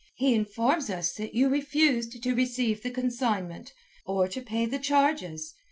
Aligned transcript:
He 0.15 0.33
informs 0.33 0.89
us 0.89 1.13
that 1.13 1.35
you 1.35 1.47
refused 1.47 2.23
to 2.23 2.33
receive 2.35 2.81
the 2.81 2.89
consignment 2.89 3.71
or 4.03 4.27
to 4.29 4.41
pay 4.41 4.65
the 4.65 4.79
charges. 4.79 5.53